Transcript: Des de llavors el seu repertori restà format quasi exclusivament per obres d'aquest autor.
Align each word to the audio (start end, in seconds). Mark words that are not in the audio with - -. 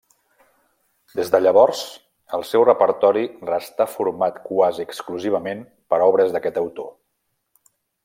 Des 1.19 1.29
de 1.35 1.41
llavors 1.43 1.81
el 2.39 2.47
seu 2.53 2.65
repertori 2.71 3.25
restà 3.51 3.89
format 3.93 4.43
quasi 4.49 4.89
exclusivament 4.89 5.63
per 5.93 6.05
obres 6.11 6.37
d'aquest 6.39 6.63
autor. 6.67 6.93